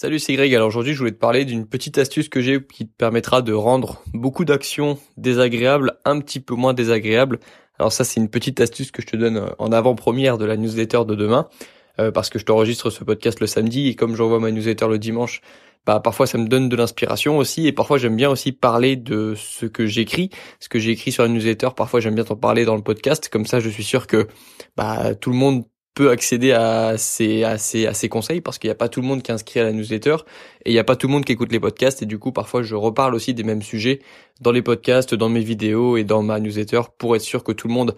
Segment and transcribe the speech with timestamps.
[0.00, 0.54] Salut, c'est Greg.
[0.54, 3.52] Alors aujourd'hui, je voulais te parler d'une petite astuce que j'ai qui te permettra de
[3.52, 7.40] rendre beaucoup d'actions désagréables un petit peu moins désagréables.
[7.80, 10.56] Alors ça, c'est une petite astuce que je te donne euh, en avant-première de la
[10.56, 11.48] newsletter de demain,
[11.98, 15.00] euh, parce que je t'enregistre ce podcast le samedi et comme j'envoie ma newsletter le
[15.00, 15.40] dimanche,
[15.84, 19.34] bah parfois ça me donne de l'inspiration aussi et parfois j'aime bien aussi parler de
[19.36, 20.30] ce que j'écris,
[20.60, 21.70] ce que j'ai écrit sur la newsletter.
[21.76, 24.28] Parfois j'aime bien t'en parler dans le podcast, comme ça je suis sûr que
[24.76, 28.68] bah tout le monde peut accéder à ces, à ces, à ces conseils parce qu'il
[28.68, 30.16] n'y a pas tout le monde qui inscrit à la newsletter
[30.64, 32.32] et il n'y a pas tout le monde qui écoute les podcasts et du coup
[32.32, 34.00] parfois je reparle aussi des mêmes sujets
[34.40, 37.66] dans les podcasts, dans mes vidéos et dans ma newsletter pour être sûr que tout
[37.66, 37.96] le monde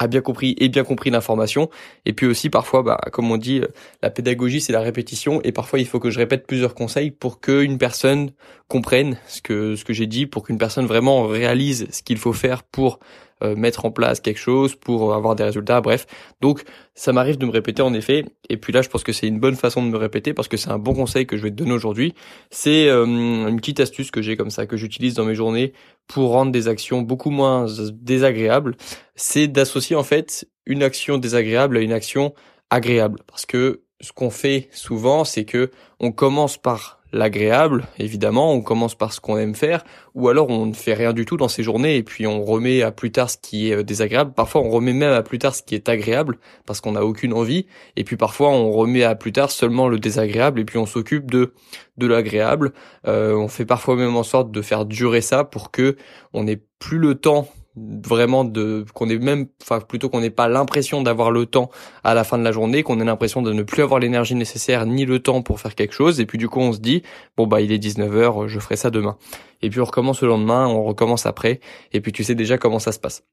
[0.00, 1.68] a bien compris et bien compris l'information.
[2.06, 3.60] Et puis aussi parfois, bah, comme on dit,
[4.02, 7.40] la pédagogie c'est la répétition et parfois il faut que je répète plusieurs conseils pour
[7.40, 8.32] qu'une personne
[8.66, 12.32] comprenne ce que ce que j'ai dit, pour qu'une personne vraiment réalise ce qu'il faut
[12.32, 12.98] faire pour
[13.42, 16.06] euh, mettre en place quelque chose pour avoir des résultats, bref.
[16.40, 16.62] Donc
[16.94, 19.40] ça m'arrive de me répéter en effet, et puis là je pense que c'est une
[19.40, 21.56] bonne façon de me répéter parce que c'est un bon conseil que je vais te
[21.56, 22.14] donner aujourd'hui.
[22.50, 25.72] C'est euh, une petite astuce que j'ai comme ça, que j'utilise dans mes journées
[26.06, 28.76] pour rendre des actions beaucoup moins désagréables.
[29.14, 32.34] C'est d'associer en fait une action désagréable à une action
[32.70, 38.60] agréable, parce que ce qu'on fait souvent, c'est que on commence par l'agréable, évidemment, on
[38.60, 41.48] commence par ce qu'on aime faire, ou alors on ne fait rien du tout dans
[41.48, 44.32] ces journées et puis on remet à plus tard ce qui est euh, désagréable.
[44.32, 47.32] Parfois on remet même à plus tard ce qui est agréable parce qu'on n'a aucune
[47.32, 47.66] envie,
[47.96, 51.30] et puis parfois on remet à plus tard seulement le désagréable et puis on s'occupe
[51.30, 51.52] de
[51.98, 52.72] de l'agréable.
[53.06, 55.96] Euh, on fait parfois même en sorte de faire durer ça pour que
[56.32, 60.48] on n'ait plus le temps vraiment de qu'on ait même enfin plutôt qu'on n'ait pas
[60.48, 61.70] l'impression d'avoir le temps
[62.02, 64.86] à la fin de la journée qu'on ait l'impression de ne plus avoir l'énergie nécessaire
[64.86, 66.20] ni le temps pour faire quelque chose.
[66.20, 67.02] Et puis du coup on se dit
[67.36, 69.16] bon bah il est 19h je ferai ça demain.
[69.62, 71.60] Et puis on recommence le lendemain on recommence après.
[71.92, 73.24] Et puis tu sais déjà comment ça se passe.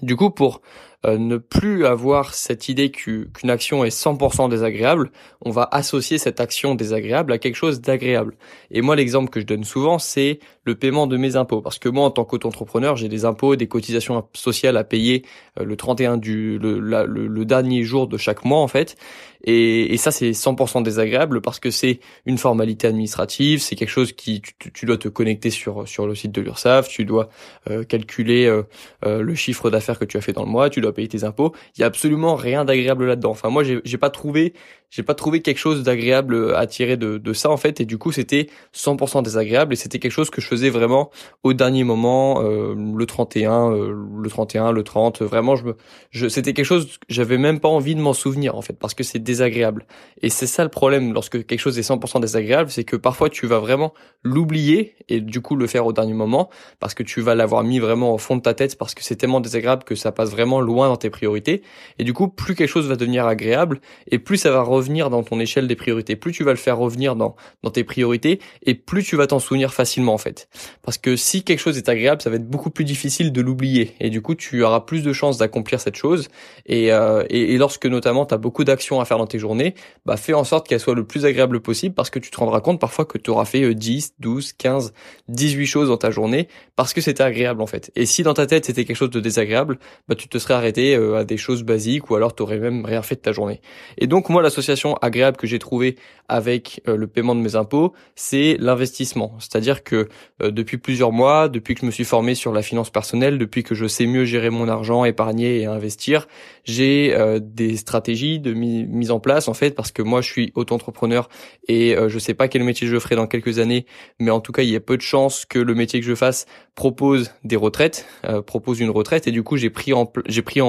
[0.00, 0.62] Du coup, pour
[1.04, 6.38] euh, ne plus avoir cette idée qu'une action est 100% désagréable, on va associer cette
[6.38, 8.36] action désagréable à quelque chose d'agréable.
[8.70, 11.60] Et moi, l'exemple que je donne souvent, c'est le paiement de mes impôts.
[11.60, 15.24] Parce que moi, en tant qu'auto-entrepreneur, j'ai des impôts, des cotisations sociales à payer
[15.58, 18.96] euh, le 31 du, le, le, dernier jour de chaque mois, en fait.
[19.44, 24.12] Et, et ça, c'est 100% désagréable parce que c'est une formalité administrative, c'est quelque chose
[24.12, 27.28] qui, tu, dois te connecter sur, sur le site de l'URSSAF, tu dois
[27.68, 28.62] euh, calculer
[29.04, 31.52] le chiffre d'affaires que tu as fait dans le mois, tu dois payer tes impôts.
[31.76, 33.30] Il y a absolument rien d'agréable là-dedans.
[33.30, 34.54] Enfin, moi, j'ai pas trouvé,
[34.92, 37.80] j'ai pas trouvé quelque chose d'agréable à tirer de, de ça en fait.
[37.80, 41.10] Et du coup, c'était 100% désagréable et c'était quelque chose que je faisais vraiment
[41.42, 45.22] au dernier moment, euh, le 31, euh, le 31, le 30.
[45.22, 45.76] Vraiment, je me,
[46.10, 49.02] je, c'était quelque chose, j'avais même pas envie de m'en souvenir en fait parce que
[49.02, 49.86] c'est désagréable.
[50.20, 53.46] Et c'est ça le problème lorsque quelque chose est 100% désagréable, c'est que parfois tu
[53.46, 57.34] vas vraiment l'oublier et du coup le faire au dernier moment parce que tu vas
[57.34, 60.12] l'avoir mis vraiment au fond de ta tête parce que c'est tellement désagréable que ça
[60.12, 61.62] passe vraiment loin dans tes priorités.
[61.98, 63.80] Et du coup, plus quelque chose va devenir agréable,
[64.10, 66.16] et plus ça va revenir dans ton échelle des priorités.
[66.16, 69.38] Plus tu vas le faire revenir dans, dans tes priorités, et plus tu vas t'en
[69.38, 70.48] souvenir facilement en fait.
[70.82, 73.94] Parce que si quelque chose est agréable, ça va être beaucoup plus difficile de l'oublier.
[74.00, 76.28] Et du coup, tu auras plus de chances d'accomplir cette chose.
[76.66, 80.16] Et, euh, et, lorsque notamment tu as beaucoup d'actions à faire dans tes journées, bah
[80.16, 82.80] fais en sorte qu'elles soient le plus agréable possible parce que tu te rendras compte
[82.80, 84.92] parfois que tu auras fait 10, 12, 15,
[85.28, 87.90] 18 choses dans ta journée parce que c'était agréable en fait.
[87.96, 89.78] Et si dans ta tête c'était quelque chose de désagréable,
[90.08, 92.84] bah tu te serais arrêté euh, à des choses basiques ou alors tu aurais même
[92.84, 93.60] rien fait de ta journée.
[93.98, 95.96] Et donc moi l'association agréable que j'ai trouvée
[96.28, 99.34] avec euh, le paiement de mes impôts, c'est l'investissement.
[99.38, 100.08] C'est-à-dire que
[100.42, 103.62] euh, depuis plusieurs mois, depuis que je me suis formé sur la finance personnelle, depuis
[103.62, 106.28] que je sais mieux gérer mon argent, épargner et investir,
[106.64, 111.28] j'ai des stratégies de mise en place en fait parce que moi je suis auto-entrepreneur
[111.66, 113.84] et je sais pas quel métier je ferai dans quelques années,
[114.20, 116.14] mais en tout cas il y a peu de chances que le métier que je
[116.14, 118.06] fasse propose des retraites,
[118.46, 120.68] propose une retraite et du coup j'ai pris en j'ai pris en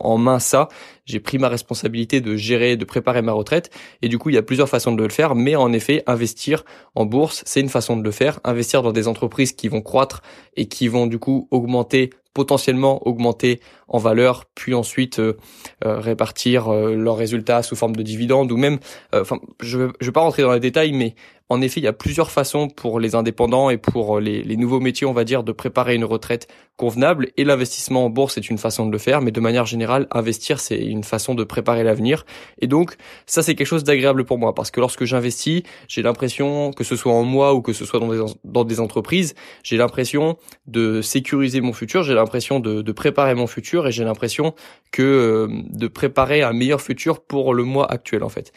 [0.00, 0.68] en, main ça.
[1.10, 3.70] J'ai pris ma responsabilité de gérer, de préparer ma retraite.
[4.02, 5.34] Et du coup, il y a plusieurs façons de le faire.
[5.34, 8.40] Mais en effet, investir en bourse, c'est une façon de le faire.
[8.44, 10.22] Investir dans des entreprises qui vont croître
[10.56, 15.36] et qui vont du coup augmenter potentiellement augmenter en valeur, puis ensuite euh,
[15.84, 18.78] euh, répartir euh, leurs résultats sous forme de dividendes ou même,
[19.12, 21.14] enfin, je ne vais pas rentrer dans les détails, mais
[21.52, 24.78] en effet, il y a plusieurs façons pour les indépendants et pour les, les nouveaux
[24.78, 27.30] métiers, on va dire, de préparer une retraite convenable.
[27.36, 30.60] Et l'investissement en bourse est une façon de le faire, mais de manière générale, investir,
[30.60, 32.24] c'est une façon de préparer l'avenir.
[32.60, 32.94] Et donc,
[33.26, 36.94] ça, c'est quelque chose d'agréable pour moi, parce que lorsque j'investis, j'ai l'impression, que ce
[36.94, 39.34] soit en moi ou que ce soit dans des, dans des entreprises,
[39.64, 40.36] j'ai l'impression
[40.68, 44.54] de sécuriser mon futur, j'ai l'impression de, de préparer mon futur et j'ai l'impression
[44.90, 48.52] que euh, de préparer un meilleur futur pour le mois actuel en fait.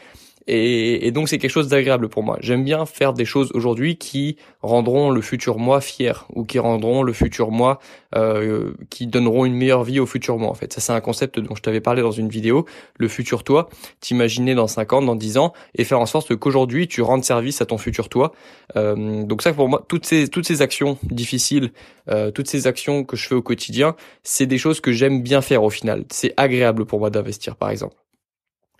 [0.47, 2.37] Et, donc c'est quelque chose d'agréable pour moi.
[2.41, 7.03] J'aime bien faire des choses aujourd'hui qui rendront le futur moi fier ou qui rendront
[7.03, 7.79] le futur moi,
[8.15, 10.49] euh, qui donneront une meilleure vie au futur moi.
[10.49, 12.65] En fait, ça c'est un concept dont je t'avais parlé dans une vidéo.
[12.97, 13.69] Le futur toi,
[14.01, 17.61] t'imaginer dans 5 ans, dans 10 ans, et faire en sorte qu'aujourd'hui tu rendes service
[17.61, 18.33] à ton futur toi.
[18.75, 21.71] Euh, donc ça pour moi, toutes ces toutes ces actions difficiles,
[22.09, 25.41] euh, toutes ces actions que je fais au quotidien, c'est des choses que j'aime bien
[25.41, 26.03] faire au final.
[26.09, 28.02] C'est agréable pour moi d'investir par exemple.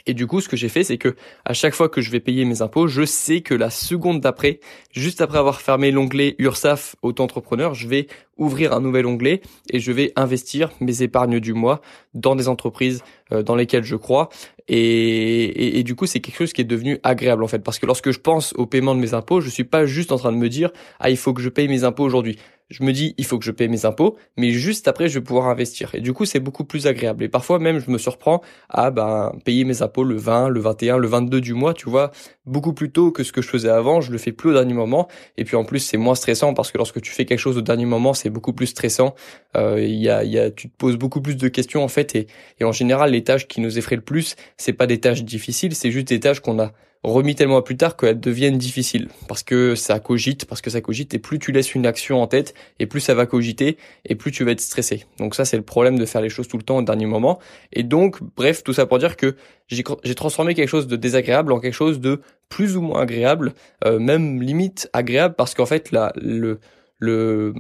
[0.06, 1.16] Et du coup, ce que j'ai fait, c'est que
[1.46, 4.60] à chaque fois que je vais payer mes impôts, je sais que la seconde d'après,
[4.92, 8.08] juste après avoir fermé l'onglet URSAF auto-entrepreneur, je vais
[8.38, 11.82] ouvrir un nouvel onglet et je vais investir mes épargnes du mois
[12.14, 14.30] dans des entreprises euh, dans lesquelles je crois.
[14.68, 17.86] Et, et, du coup, c'est quelque chose qui est devenu agréable en fait, parce que
[17.86, 20.38] lorsque je pense au paiement de mes impôts, je suis pas juste en train de
[20.38, 22.38] me dire ah il faut que je paye mes impôts aujourd'hui
[22.70, 25.24] je me dis il faut que je paye mes impôts, mais juste après je vais
[25.24, 25.94] pouvoir investir.
[25.96, 27.24] Et du coup c'est beaucoup plus agréable.
[27.24, 30.98] Et parfois même je me surprends à ben payer mes impôts le 20, le 21,
[30.98, 32.12] le 22 du mois, tu vois,
[32.46, 34.02] beaucoup plus tôt que ce que je faisais avant.
[34.02, 35.08] Je le fais plus au dernier moment.
[35.38, 37.62] Et puis en plus c'est moins stressant parce que lorsque tu fais quelque chose au
[37.62, 39.16] dernier moment c'est beaucoup plus stressant.
[39.56, 42.16] Euh, il y a, y a, tu te poses beaucoup plus de questions en fait.
[42.16, 42.28] Et,
[42.60, 45.76] et en général les tâches qui nous effraient le plus c'est pas des tâches difficiles,
[45.76, 46.72] c'est juste des tâches qu'on a
[47.04, 50.82] remis tellement à plus tard qu'elles deviennent difficiles parce que ça cogite, parce que ça
[50.82, 54.16] cogite et plus tu laisses une action en tête et plus ça va cogiter et
[54.16, 55.06] plus tu vas être stressé.
[55.18, 57.40] Donc ça c'est le problème de faire les choses tout le temps au dernier moment.
[57.74, 59.36] Et donc bref tout ça pour dire que
[59.70, 63.54] j'ai transformé quelque chose de désagréable en quelque chose de plus ou moins agréable,
[63.86, 66.60] euh, même limite agréable parce qu'en fait là le
[67.04, 67.54] le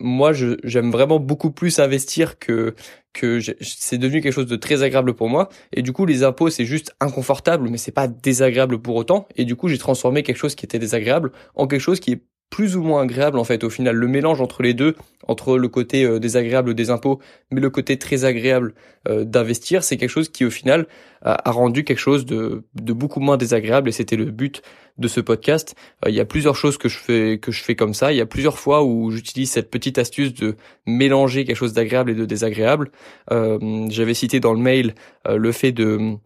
[0.00, 2.74] moi j'aime vraiment beaucoup plus investir que
[3.12, 5.48] que c'est devenu quelque chose de très agréable pour moi.
[5.72, 9.28] Et du coup les impôts c'est juste inconfortable mais c'est pas désagréable pour autant.
[9.36, 12.22] Et du coup j'ai transformé quelque chose qui était désagréable en quelque chose qui est
[12.50, 13.96] plus ou moins agréable en fait au final.
[13.96, 14.94] Le mélange entre les deux
[15.28, 17.20] entre le côté euh, désagréable des impôts
[17.50, 18.74] mais le côté très agréable
[19.08, 20.86] euh, d'investir c'est quelque chose qui au final
[21.22, 24.62] a, rendu quelque chose de, beaucoup moins désagréable et c'était le but
[24.98, 25.74] de ce podcast.
[26.04, 28.12] Euh, il y a plusieurs choses que je fais que je fais comme ça.
[28.12, 30.56] Il y a plusieurs fois où j'utilise cette petite astuce de
[30.86, 32.90] mélanger quelque chose d'agréable et de désagréable.
[33.28, 34.94] J'avais cité dans le mail
[35.28, 36.16] le fait de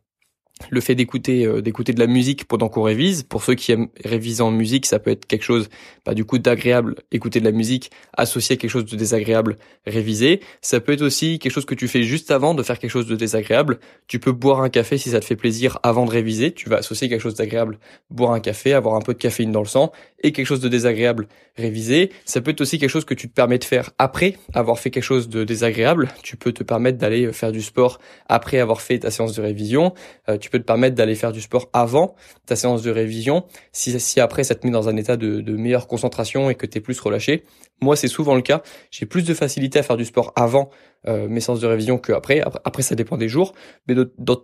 [0.69, 3.23] le fait d'écouter euh, d'écouter de la musique pendant qu'on révise.
[3.23, 5.69] Pour ceux qui aiment réviser en musique ça peut être quelque chose
[6.05, 10.41] bah, du coup d'agréable écouter de la musique associé à quelque chose de désagréable réviser.
[10.61, 13.07] Ça peut être aussi quelque chose que tu fais juste avant de faire quelque chose
[13.07, 13.79] de désagréable.
[14.07, 16.53] Tu peux boire un café si ça te fait plaisir avant de réviser.
[16.53, 17.79] Tu vas associer quelque chose d'agréable
[18.11, 19.93] boire un café avoir un peu de caféine dans le sang
[20.23, 22.11] et quelque chose de désagréable réviser.
[22.25, 24.91] Ça peut être aussi quelque chose que tu te permets de faire après avoir fait
[24.91, 26.09] quelque chose de désagréable.
[26.23, 27.99] Tu peux te permettre d'aller faire du sport
[28.29, 29.95] après avoir fait ta séance de révision.
[30.29, 32.15] Euh, peux te permettre d'aller faire du sport avant
[32.47, 33.45] ta séance de révision.
[33.73, 36.67] Si, si après ça te met dans un état de, de meilleure concentration et que
[36.67, 37.45] tu es plus relâché,
[37.81, 38.63] moi c'est souvent le cas.
[38.91, 40.71] J'ai plus de facilité à faire du sport avant
[41.09, 42.41] euh, mes séances de révision qu'après.
[42.41, 43.55] Après, après ça dépend des jours,
[43.89, 44.37] mais de, de,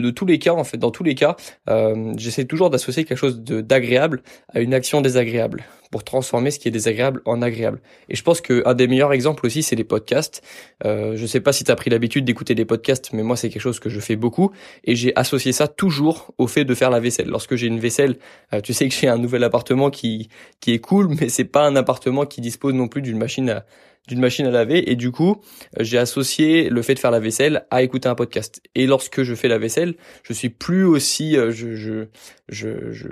[0.00, 1.36] de, tous les cas en fait, dans tous les cas,
[1.68, 4.22] euh, j'essaie toujours d'associer quelque chose d'agréable
[4.52, 7.80] à une action désagréable pour transformer ce qui est désagréable en agréable.
[8.08, 10.42] Et je pense que un des meilleurs exemples aussi, c'est les podcasts.
[10.84, 13.48] Euh, je sais pas si tu as pris l'habitude d'écouter des podcasts, mais moi c'est
[13.48, 14.50] quelque chose que je fais beaucoup
[14.84, 17.28] et j'ai associé ça toujours au fait de faire la vaisselle.
[17.28, 18.16] Lorsque j'ai une vaisselle,
[18.52, 20.28] euh, tu sais que j'ai un nouvel appartement qui
[20.60, 23.64] qui est cool, mais c'est pas un appartement qui dispose non plus d'une machine à
[24.08, 25.40] d'une machine à laver et du coup
[25.80, 28.60] j'ai associé le fait de faire la vaisselle à écouter un podcast.
[28.74, 32.06] Et lorsque je fais la vaisselle je suis plus aussi euh, je je
[32.48, 33.08] je je,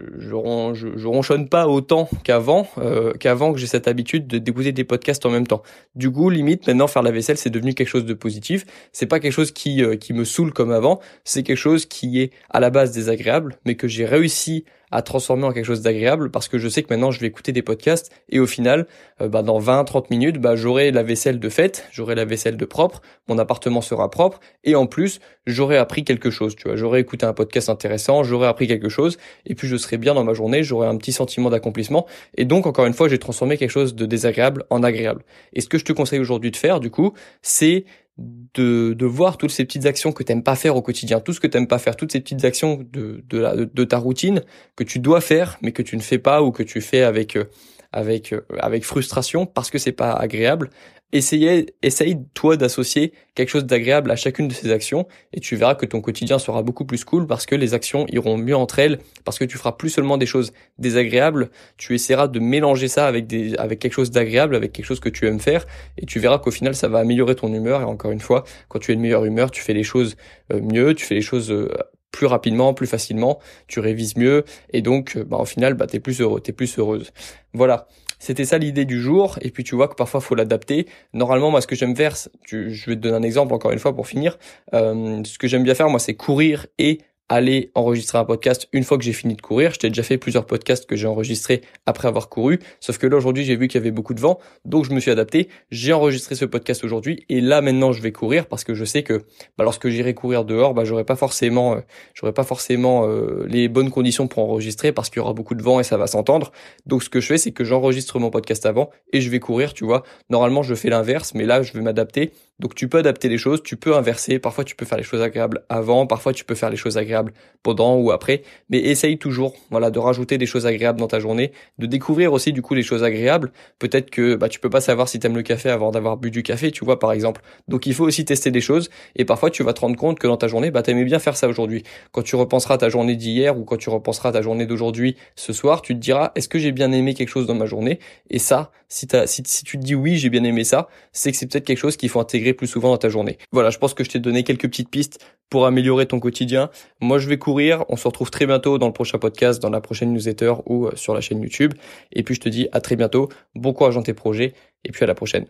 [0.97, 5.25] je, ronchonne pas autant qu'avant euh, qu'avant que j'ai cette habitude de d'écouter des podcasts
[5.25, 5.63] en même temps.
[5.95, 8.65] Du coup limite maintenant faire la vaisselle c'est devenu quelque chose de positif.
[8.93, 11.01] C'est pas quelque chose qui euh, qui me saoule comme avant.
[11.25, 15.45] C'est quelque chose qui est à la base désagréable mais que j'ai réussi à transformer
[15.45, 18.13] en quelque chose d'agréable parce que je sais que maintenant je vais écouter des podcasts
[18.29, 18.87] et au final,
[19.21, 22.65] euh, bah, dans 20-30 minutes, bah, j'aurai la vaisselle de fête, j'aurai la vaisselle de
[22.65, 26.57] propre, mon appartement sera propre et en plus j'aurai appris quelque chose.
[26.57, 29.99] Tu vois, j'aurai écouté un podcast intéressant, j'aurai appris quelque chose et puis je serai
[29.99, 33.19] bien dans ma journée, j'aurai un petit sentiment d'accomplissement et donc encore une fois j'ai
[33.19, 35.25] transformé quelque chose de désagréable en agréable.
[35.53, 37.13] Et ce que je te conseille aujourd'hui de faire du coup,
[37.43, 37.85] c'est
[38.19, 41.41] de, de voir toutes ces petites actions que t'aimes pas faire au quotidien, tout ce
[41.41, 44.43] que t'aimes pas faire, toutes ces petites actions de, de, ta routine
[44.77, 47.37] que tu dois faire mais que tu ne fais pas ou que tu fais avec
[47.37, 47.45] euh,
[47.93, 50.71] avec euh, avec frustration parce que c'est pas agréable.
[51.15, 55.75] Essayez, essaye toi d'associer quelque chose d'agréable à chacune de ces actions et tu verras
[55.75, 58.99] que ton quotidien sera beaucoup plus cool parce que les actions iront mieux entre elles
[59.27, 63.27] parce que tu feras plus seulement des choses désagréables, tu essaieras de mélanger ça avec
[63.27, 65.67] des avec quelque chose d'agréable, avec quelque chose que tu aimes faire
[65.99, 67.83] et tu verras qu'au final ça va améliorer ton humeur.
[67.83, 70.17] Et encore une fois, quand tu es de meilleure humeur, tu fais les choses
[70.51, 71.69] euh, mieux, tu fais les choses euh,
[72.13, 75.99] plus rapidement, plus facilement, tu révises mieux et donc euh, bah, au final bah t'es
[75.99, 77.13] plus heureux, t'es plus heureuse.
[77.55, 77.89] Voilà.
[78.19, 79.37] C'était ça l'idée du jour.
[79.41, 80.87] Et puis tu vois que parfois faut l'adapter.
[81.13, 82.15] Normalement, moi, ce que j'aime faire,
[82.45, 84.39] je vais te donner un exemple encore une fois pour finir.
[84.75, 86.99] Euh, ce que j'aime bien faire, moi, c'est courir et
[87.33, 89.73] aller enregistrer un podcast une fois que j'ai fini de courir.
[89.73, 93.17] Je t'ai déjà fait plusieurs podcasts que j'ai enregistrés après avoir couru, sauf que là
[93.17, 95.49] aujourd'hui j'ai vu qu'il y avait beaucoup de vent, donc je me suis adapté.
[95.71, 99.03] J'ai enregistré ce podcast aujourd'hui et là maintenant je vais courir parce que je sais
[99.03, 99.23] que
[99.57, 101.81] bah, lorsque j'irai courir dehors, bah, j'aurai pas forcément, euh,
[102.13, 105.63] j'aurai pas forcément euh, les bonnes conditions pour enregistrer parce qu'il y aura beaucoup de
[105.63, 106.53] vent et ça va s'entendre.
[106.85, 109.73] Donc ce que je fais, c'est que j'enregistre mon podcast avant et je vais courir.
[109.73, 113.29] Tu vois, normalement je fais l'inverse, mais là je vais m'adapter donc tu peux adapter
[113.29, 116.45] les choses, tu peux inverser, parfois tu peux faire les choses agréables avant, parfois tu
[116.45, 117.22] peux faire les choses agréables
[117.63, 121.53] pendant ou après, mais essaye toujours voilà de rajouter des choses agréables dans ta journée,
[121.79, 123.53] de découvrir aussi du coup les choses agréables.
[123.79, 126.31] Peut-être que bah tu peux pas savoir si tu aimes le café avant d'avoir bu
[126.31, 127.43] du café, tu vois par exemple.
[127.69, 130.27] Donc il faut aussi tester des choses et parfois tu vas te rendre compte que
[130.27, 131.85] dans ta journée, bah aimais bien faire ça aujourd'hui.
[132.11, 135.83] Quand tu repenseras ta journée d'hier ou quand tu repenseras ta journée d'aujourd'hui ce soir,
[135.83, 138.01] tu te diras est-ce que j'ai bien aimé quelque chose dans ma journée?
[138.31, 141.39] Et ça, si, si, si tu te dis oui, j'ai bien aimé ça, c'est que
[141.39, 143.39] c'est peut-être quelque chose qu'il faut intégrer plus souvent dans ta journée.
[143.53, 145.19] Voilà, je pense que je t'ai donné quelques petites pistes
[145.53, 146.71] pour améliorer ton quotidien.
[147.03, 147.85] Moi, je vais courir.
[147.91, 150.93] On se retrouve très bientôt dans le prochain podcast, dans la prochaine newsletter ou euh,
[150.97, 151.75] sur la chaîne YouTube.
[152.11, 153.29] Et puis, je te dis à très bientôt.
[153.55, 154.55] Bon courage dans tes projets.
[154.83, 155.45] Et puis, à la prochaine.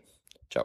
[0.50, 0.64] Ciao.